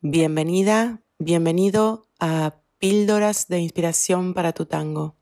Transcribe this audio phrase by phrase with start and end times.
[0.00, 5.16] Bienvenida, bienvenido a Píldoras de Inspiración para tu Tango.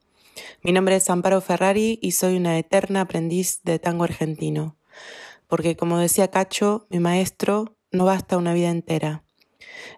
[0.63, 4.77] Mi nombre es Amparo Ferrari y soy una eterna aprendiz de tango argentino,
[5.47, 9.25] porque como decía Cacho, mi maestro, no basta una vida entera.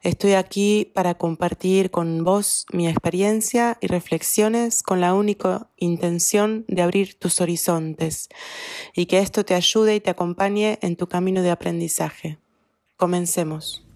[0.05, 6.83] Estoy aquí para compartir con vos mi experiencia y reflexiones con la única intención de
[6.83, 8.29] abrir tus horizontes
[8.95, 12.39] y que esto te ayude y te acompañe en tu camino de aprendizaje.
[12.97, 13.88] Comencemos.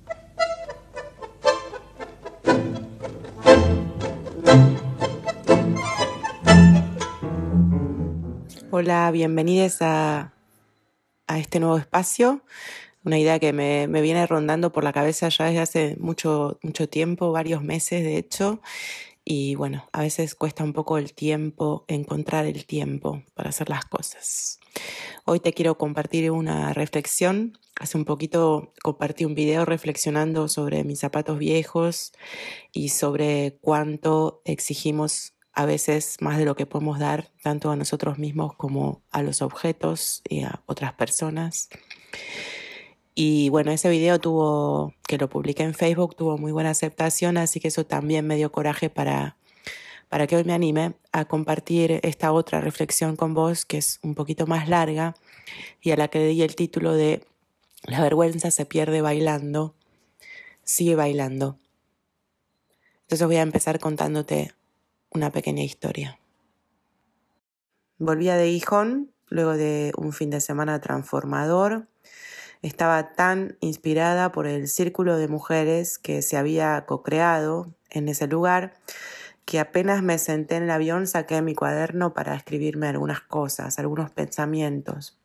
[8.75, 10.33] Hola, bienvenidos a,
[11.27, 12.43] a, este nuevo espacio.
[13.05, 16.89] Una idea que me, me, viene rondando por la cabeza ya desde hace mucho, mucho
[16.89, 18.63] tiempo, varios meses de hecho.
[19.27, 23.85] Y bueno, a veces cuesta un poco el tiempo, encontrar el tiempo para hacer las
[23.85, 24.59] cosas.
[25.27, 27.59] Hoy te quiero compartir una reflexión.
[27.79, 32.13] Hace un poquito compartí un video reflexionando sobre mis zapatos viejos
[32.73, 38.19] y sobre cuánto exigimos a veces más de lo que podemos dar tanto a nosotros
[38.19, 41.69] mismos como a los objetos y a otras personas.
[43.15, 47.61] Y bueno, ese video tuvo, que lo publiqué en Facebook, tuvo muy buena aceptación, así
[47.61, 49.37] que eso también me dio coraje para,
[50.09, 54.15] para que hoy me anime a compartir esta otra reflexión con vos, que es un
[54.15, 55.15] poquito más larga
[55.83, 57.27] y a la que di el título de
[57.83, 59.75] La vergüenza se pierde bailando,
[60.65, 61.59] sigue bailando.
[63.03, 64.55] Entonces voy a empezar contándote
[65.15, 66.19] una pequeña historia.
[67.99, 71.89] Volvía de Gijón luego de un fin de semana transformador.
[72.63, 78.75] Estaba tan inspirada por el círculo de mujeres que se había co-creado en ese lugar
[79.45, 84.11] que apenas me senté en el avión saqué mi cuaderno para escribirme algunas cosas, algunos
[84.11, 85.21] pensamientos.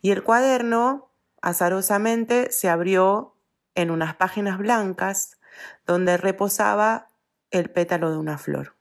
[0.00, 3.36] Y el cuaderno, azarosamente, se abrió
[3.76, 5.38] en unas páginas blancas
[5.86, 7.10] donde reposaba
[7.52, 8.74] el pétalo de una flor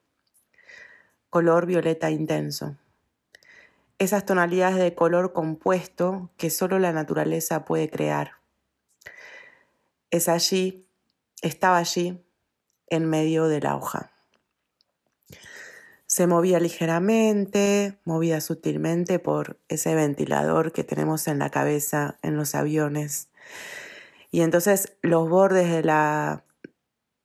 [1.31, 2.75] color violeta intenso.
[4.00, 8.34] Esas tonalidades de color compuesto que solo la naturaleza puede crear.
[10.12, 10.86] Es allí,
[11.42, 12.22] estaba allí,
[12.88, 14.12] en medio de la hoja.
[16.06, 22.56] Se movía ligeramente, movía sutilmente por ese ventilador que tenemos en la cabeza en los
[22.56, 23.30] aviones.
[24.31, 26.44] Y entonces los bordes de la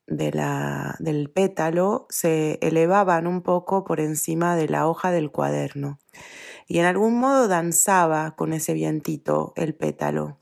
[0.06, 5.98] de la, del pétalo se elevaban un poco por encima de la hoja del cuaderno
[6.66, 10.38] y en algún modo danzaba con ese vientito el pétalo.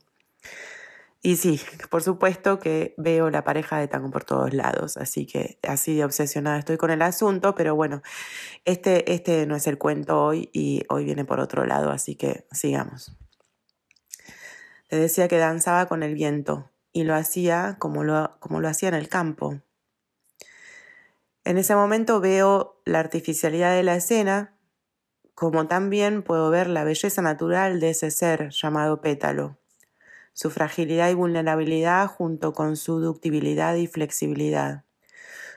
[1.21, 1.59] Y sí,
[1.89, 6.05] por supuesto que veo la pareja de tango por todos lados, así que así de
[6.05, 8.03] obsesionada estoy con el asunto, pero bueno,
[8.63, 12.45] este, este no es el cuento hoy y hoy viene por otro lado, así que
[12.51, 13.17] sigamos.
[14.87, 18.87] Te decía que danzaba con el viento, y lo hacía como lo, como lo hacía
[18.87, 19.59] en el campo.
[21.43, 24.55] En ese momento veo la artificialidad de la escena,
[25.33, 29.57] como también puedo ver la belleza natural de ese ser llamado pétalo,
[30.31, 34.85] su fragilidad y vulnerabilidad junto con su ductibilidad y flexibilidad,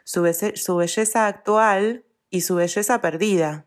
[0.02, 3.64] su, su belleza actual y su belleza perdida,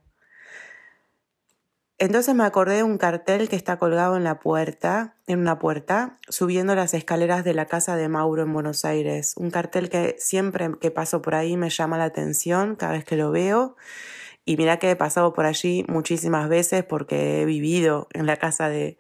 [2.02, 6.18] entonces me acordé de un cartel que está colgado en la puerta, en una puerta,
[6.30, 9.36] subiendo las escaleras de la casa de Mauro en Buenos Aires.
[9.38, 13.18] Un cartel que siempre que paso por ahí me llama la atención cada vez que
[13.18, 13.76] lo veo.
[14.46, 18.68] Y mira que he pasado por allí muchísimas veces porque he vivido en la casa
[18.68, 18.98] de,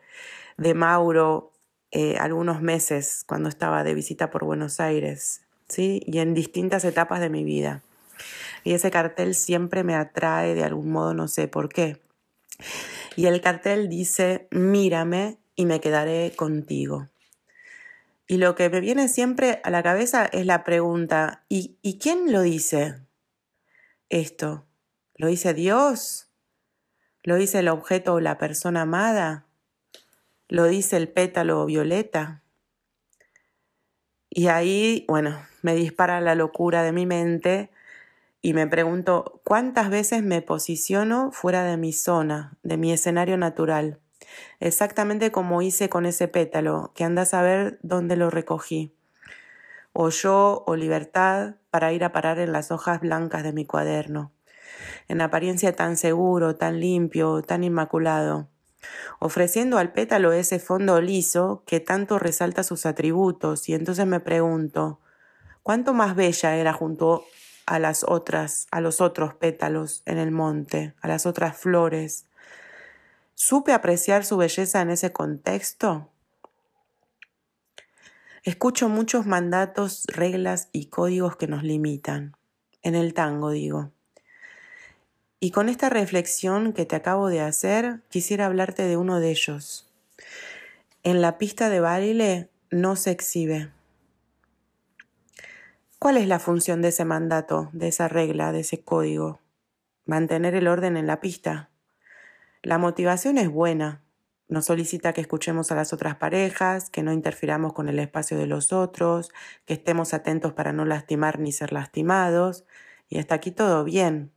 [0.57, 1.53] de Mauro
[1.89, 6.03] eh, algunos meses cuando estaba de visita por Buenos Aires, ¿sí?
[6.05, 7.81] Y en distintas etapas de mi vida.
[8.63, 11.97] Y ese cartel siempre me atrae de algún modo, no sé por qué.
[13.15, 17.09] Y el cartel dice, mírame y me quedaré contigo.
[18.27, 22.31] Y lo que me viene siempre a la cabeza es la pregunta, ¿y, ¿y quién
[22.31, 23.01] lo dice
[24.09, 24.65] esto?
[25.15, 26.29] ¿Lo dice Dios?
[27.23, 29.45] ¿Lo dice el objeto o la persona amada?
[30.47, 32.41] ¿Lo dice el pétalo violeta?
[34.29, 37.69] Y ahí, bueno, me dispara la locura de mi mente
[38.41, 43.99] y me pregunto cuántas veces me posiciono fuera de mi zona, de mi escenario natural,
[44.59, 48.95] exactamente como hice con ese pétalo, que anda a saber dónde lo recogí,
[49.93, 54.31] o yo o libertad para ir a parar en las hojas blancas de mi cuaderno,
[55.07, 58.47] en apariencia tan seguro, tan limpio, tan inmaculado,
[59.19, 64.99] ofreciendo al pétalo ese fondo liso que tanto resalta sus atributos, y entonces me pregunto,
[65.61, 67.23] ¿cuánto más bella era junto
[67.71, 72.25] a las otras, a los otros pétalos en el monte, a las otras flores.
[73.33, 76.09] ¿Supe apreciar su belleza en ese contexto?
[78.43, 82.35] Escucho muchos mandatos, reglas y códigos que nos limitan.
[82.81, 83.91] En el tango, digo.
[85.39, 89.89] Y con esta reflexión que te acabo de hacer, quisiera hablarte de uno de ellos.
[91.03, 93.71] En la pista de baile no se exhibe.
[96.01, 99.39] ¿Cuál es la función de ese mandato, de esa regla, de ese código?
[100.03, 101.69] Mantener el orden en la pista.
[102.63, 104.01] La motivación es buena,
[104.47, 108.47] nos solicita que escuchemos a las otras parejas, que no interfiramos con el espacio de
[108.47, 109.29] los otros,
[109.65, 112.65] que estemos atentos para no lastimar ni ser lastimados.
[113.07, 114.31] Y hasta aquí todo bien.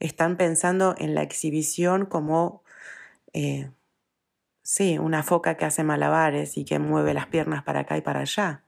[0.00, 2.64] Están pensando en la exhibición como,
[3.32, 3.70] eh,
[4.64, 8.22] sí, una foca que hace malabares y que mueve las piernas para acá y para
[8.22, 8.64] allá.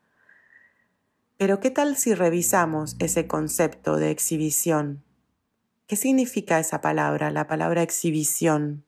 [1.41, 5.03] Pero ¿qué tal si revisamos ese concepto de exhibición?
[5.87, 8.85] ¿Qué significa esa palabra, la palabra exhibición?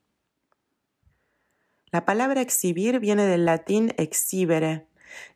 [1.91, 4.87] La palabra exhibir viene del latín exhibere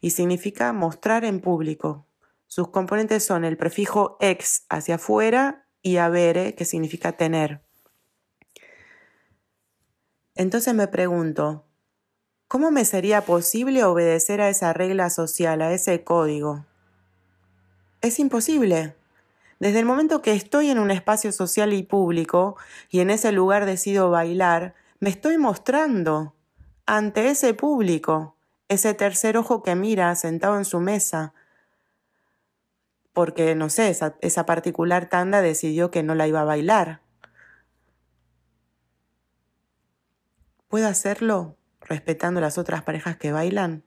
[0.02, 2.06] y significa mostrar en público.
[2.48, 7.62] Sus componentes son el prefijo ex hacia afuera y avere, que significa tener.
[10.34, 11.64] Entonces me pregunto,
[12.46, 16.66] ¿cómo me sería posible obedecer a esa regla social, a ese código?
[18.06, 18.94] Es imposible.
[19.58, 22.56] Desde el momento que estoy en un espacio social y público
[22.88, 26.36] y en ese lugar decido bailar, me estoy mostrando
[26.86, 28.36] ante ese público,
[28.68, 31.34] ese tercer ojo que mira sentado en su mesa,
[33.12, 33.88] porque, no sé,
[34.20, 37.00] esa, particular tanda decidió que no la iba a bailar.
[40.68, 43.82] ¿Puedo hacerlo respetando las otras parejas que bailan?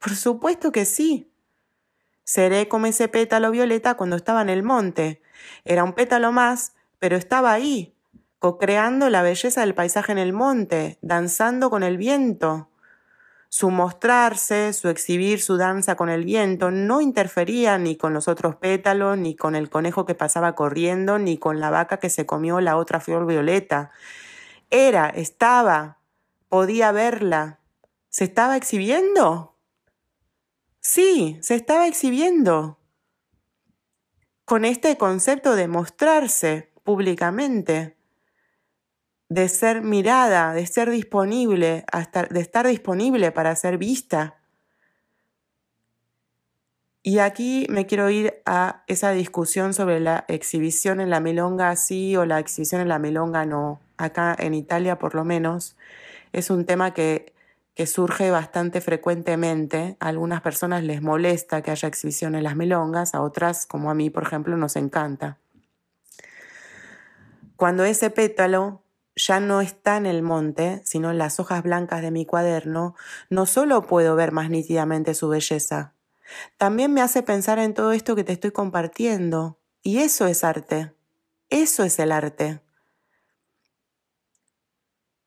[0.00, 1.31] Por supuesto que sí.
[2.24, 5.22] Seré como ese pétalo violeta cuando estaba en el monte.
[5.64, 7.94] Era un pétalo más, pero estaba ahí,
[8.38, 12.68] co-creando la belleza del paisaje en el monte, danzando con el viento.
[13.48, 18.56] Su mostrarse, su exhibir su danza con el viento no interfería ni con los otros
[18.56, 22.62] pétalos, ni con el conejo que pasaba corriendo, ni con la vaca que se comió
[22.62, 23.90] la otra flor violeta.
[24.70, 25.98] Era, estaba,
[26.48, 27.58] podía verla.
[28.08, 29.51] ¿Se estaba exhibiendo?
[30.84, 32.76] Sí, se estaba exhibiendo.
[34.44, 37.96] Con este concepto de mostrarse públicamente
[39.28, 41.84] de ser mirada, de ser disponible,
[42.30, 44.40] de estar disponible para ser vista.
[47.04, 52.16] Y aquí me quiero ir a esa discusión sobre la exhibición en la milonga sí
[52.16, 53.80] o la exhibición en la milonga no.
[53.96, 55.76] Acá en Italia por lo menos
[56.32, 57.31] es un tema que,
[57.74, 59.96] que surge bastante frecuentemente.
[60.00, 63.94] A algunas personas les molesta que haya exhibición en las milongas, a otras, como a
[63.94, 65.38] mí por ejemplo, nos encanta.
[67.56, 68.82] Cuando ese pétalo
[69.14, 72.94] ya no está en el monte, sino en las hojas blancas de mi cuaderno,
[73.30, 75.94] no solo puedo ver más nítidamente su belleza,
[76.56, 79.58] también me hace pensar en todo esto que te estoy compartiendo.
[79.82, 80.94] Y eso es arte.
[81.50, 82.60] Eso es el arte.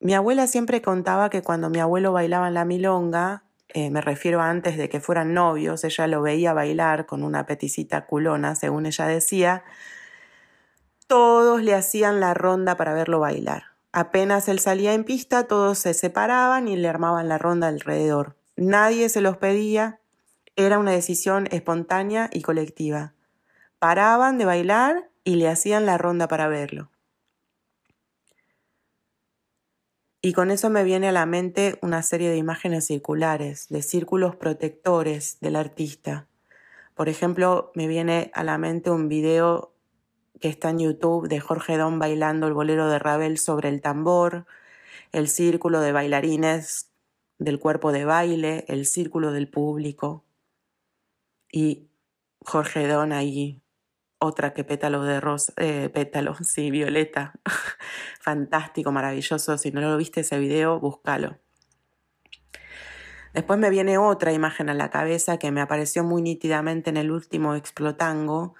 [0.05, 4.39] Mi abuela siempre contaba que cuando mi abuelo bailaba en la milonga, eh, me refiero
[4.39, 9.07] antes de que fueran novios, ella lo veía bailar con una peticita culona, según ella
[9.07, 9.63] decía,
[11.07, 13.63] todos le hacían la ronda para verlo bailar.
[13.93, 18.35] Apenas él salía en pista, todos se separaban y le armaban la ronda alrededor.
[18.55, 20.01] Nadie se los pedía,
[20.55, 23.15] era una decisión espontánea y colectiva.
[23.79, 26.91] Paraban de bailar y le hacían la ronda para verlo.
[30.25, 34.35] Y con eso me viene a la mente una serie de imágenes circulares, de círculos
[34.35, 36.27] protectores del artista.
[36.95, 39.75] Por ejemplo, me viene a la mente un video
[40.41, 44.47] que está en YouTube de Jorge Don bailando el bolero de Ravel sobre el tambor,
[45.11, 46.89] el círculo de bailarines
[47.37, 50.25] del cuerpo de baile, el círculo del público
[51.51, 51.87] y
[52.39, 53.61] Jorge Don ahí,
[54.19, 57.33] otra que pétalo de rosa, eh, pétalo, sí, violeta,
[58.19, 61.37] fantástico, maravilloso, si no lo viste ese video, búscalo.
[63.33, 67.11] Después me viene otra imagen a la cabeza que me apareció muy nítidamente en el
[67.11, 68.55] último Explotango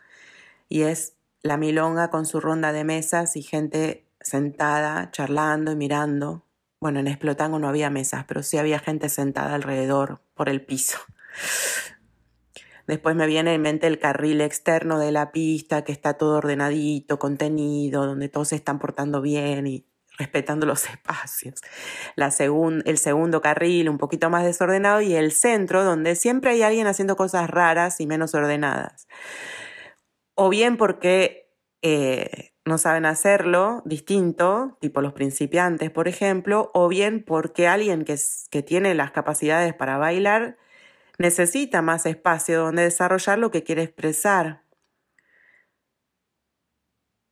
[0.68, 6.44] y es la milonga con su ronda de mesas y gente sentada, charlando y mirando.
[6.82, 10.98] Bueno, en Explotango no había mesas, pero sí había gente sentada alrededor por el piso.
[12.88, 17.20] Después me viene en mente el carril externo de la pista, que está todo ordenadito,
[17.20, 19.86] contenido, donde todos se están portando bien y
[20.18, 21.62] respetando los espacios.
[22.15, 22.30] La
[22.86, 27.15] el segundo carril, un poquito más desordenado, y el centro, donde siempre hay alguien haciendo
[27.15, 29.08] cosas raras y menos ordenadas
[30.36, 31.50] o bien porque
[31.82, 38.18] eh, no saben hacerlo distinto, tipo los principiantes, por ejemplo, o bien porque alguien que,
[38.51, 40.58] que tiene las capacidades para bailar
[41.18, 44.64] necesita más espacio donde desarrollar lo que quiere expresar.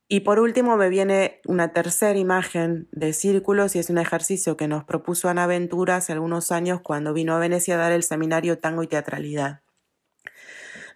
[0.08, 4.68] Y por último me viene una tercera imagen de círculos y es un ejercicio que
[4.68, 8.60] nos propuso Ana Ventura hace algunos años cuando vino a Venecia a dar el seminario
[8.60, 9.62] Tango y Teatralidad.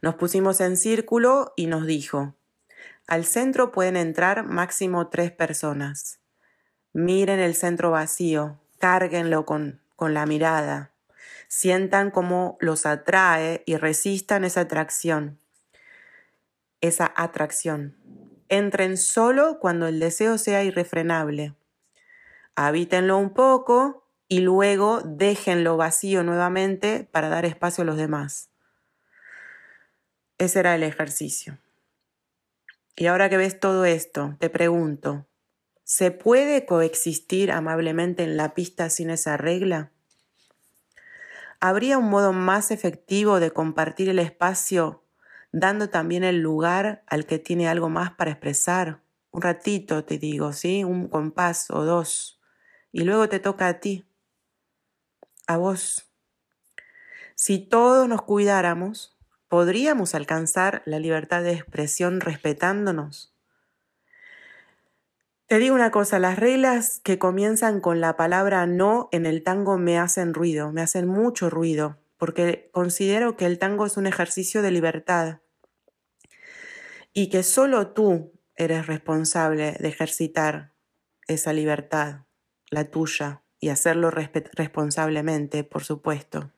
[0.02, 2.36] Nos pusimos en círculo y nos dijo,
[3.08, 6.20] al centro pueden entrar máximo tres personas.
[6.94, 10.92] Miren el centro vacío, cárguenlo con, con la mirada,
[11.48, 15.40] sientan cómo los atrae y resistan esa atracción,
[16.82, 17.96] esa atracción.
[18.50, 21.56] Entren solo cuando el deseo sea irrefrenable.
[22.56, 28.50] Habítenlo un poco y luego déjenlo vacío nuevamente para dar espacio a los demás.
[30.38, 31.58] Ese era el ejercicio.
[32.96, 35.28] Y ahora que ves todo esto, te pregunto,
[35.84, 39.92] ¿se puede coexistir amablemente en la pista sin esa regla?
[41.60, 45.04] ¿Habría un modo más efectivo de compartir el espacio
[45.52, 49.02] dando también el lugar al que tiene algo más para expresar?
[49.32, 50.84] Un ratito, te digo, ¿sí?
[50.84, 52.40] Un compás o dos.
[52.92, 54.06] Y luego te toca a ti,
[55.48, 56.08] a vos.
[57.36, 63.37] Si todos nos cuidáramos, ¿podríamos alcanzar la libertad de expresión respetándonos?
[65.48, 69.78] Te digo una cosa, las reglas que comienzan con la palabra no en el tango
[69.78, 74.62] me hacen ruido, me hacen mucho ruido, porque considero que el tango es un ejercicio
[74.62, 75.40] de libertad
[77.14, 80.74] y que solo tú eres responsable de ejercitar
[81.28, 82.26] esa libertad,
[82.70, 86.52] la tuya, y hacerlo responsablemente, por supuesto.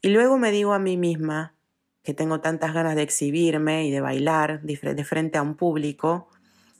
[0.00, 1.54] Y luego me digo a mí misma,
[2.02, 6.30] que tengo tantas ganas de exhibirme y de bailar de frente a un público,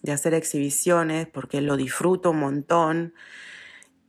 [0.03, 3.15] de hacer exhibiciones, porque lo disfruto un montón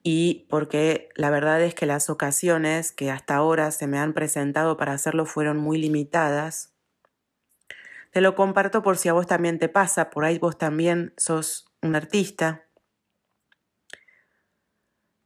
[0.03, 4.77] y porque la verdad es que las ocasiones que hasta ahora se me han presentado
[4.77, 6.74] para hacerlo fueron muy limitadas.
[8.12, 11.71] Te lo comparto por si a vos también te pasa, por ahí vos también sos
[11.81, 12.65] un artista.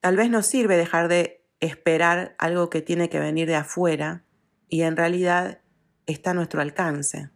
[0.01, 4.23] Tal vez nos sirve dejar de esperar algo que tiene que venir de afuera
[4.67, 5.61] y en realidad
[6.05, 7.31] está a nuestro alcance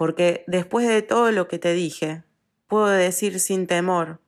[0.00, 2.22] porque después de todo lo que te dije,
[2.68, 4.18] puedo decir sin temor,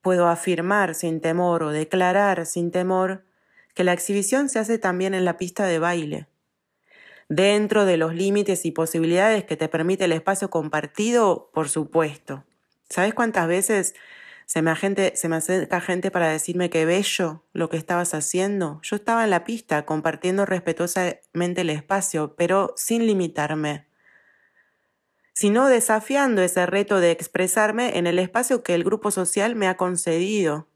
[0.00, 3.26] puedo afirmar sin temor o declarar sin temor
[3.74, 6.28] que la exhibición se hace también en la pista de baile,
[7.28, 12.44] dentro de los límites y posibilidades que te permite el espacio compartido, por supuesto.
[12.88, 13.94] ¿Sabes cuántas veces
[14.46, 18.80] se me, acerca gente para decirme que bello lo que estabas haciendo?
[18.82, 23.87] Yo estaba en la pista compartiendo respetuosamente el espacio, pero sin limitarme
[25.38, 29.76] sino desafiando ese reto de expresarme en el espacio que el grupo social me ha
[29.76, 30.66] concedido.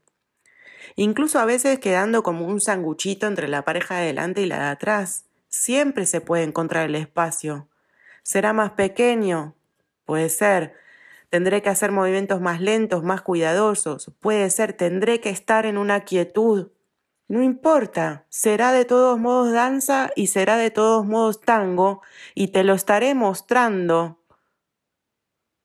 [0.95, 4.67] Incluso a veces quedando como un sanguchito entre la pareja de delante y la de
[4.67, 5.25] atrás.
[5.49, 7.67] Siempre se puede encontrar el espacio.
[8.23, 9.53] ¿Será más pequeño?
[10.05, 10.75] Puede ser.
[11.29, 14.13] Tendré que hacer movimientos más lentos, más cuidadosos.
[14.21, 16.71] Puede ser, tendré que estar en una quietud.
[17.27, 22.01] No importa, será de todos modos danza y será de todos modos tango,
[22.33, 24.22] y te lo estaré mostrando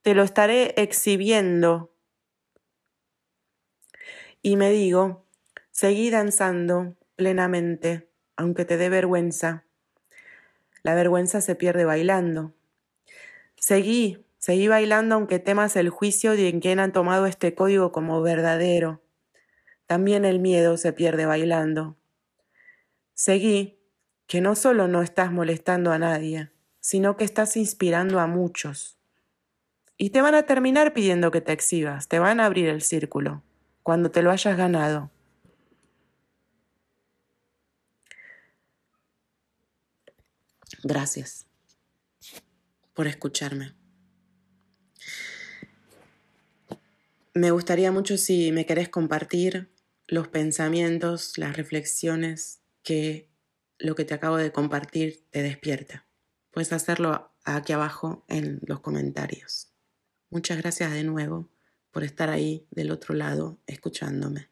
[0.08, 1.94] te lo estaré exhibiendo.
[4.40, 5.26] Y me digo,
[5.70, 9.66] seguí danzando plenamente, aunque te dé vergüenza.
[10.82, 12.54] La vergüenza se pierde bailando.
[13.56, 19.02] Seguí, seguí bailando aunque temas el juicio de quien han tomado este código como verdadero.
[19.84, 21.98] También el miedo se pierde bailando.
[23.12, 23.78] Seguí,
[24.26, 26.50] que no solo no estás molestando a nadie,
[26.80, 28.97] sino que estás inspirando a muchos.
[29.98, 33.42] Y te van a terminar pidiendo que te exhibas, te van a abrir el círculo
[33.82, 35.10] cuando te lo hayas ganado.
[40.84, 41.46] Gracias
[42.94, 43.74] por escucharme.
[47.34, 49.68] Me gustaría mucho si me querés compartir
[50.06, 53.28] los pensamientos, las reflexiones que
[53.78, 56.06] lo que te acabo de compartir te despierta.
[56.52, 59.72] Puedes hacerlo aquí abajo en los comentarios.
[60.30, 61.48] Muchas gracias de nuevo
[61.90, 64.50] por estar ahí del otro lado escuchándome.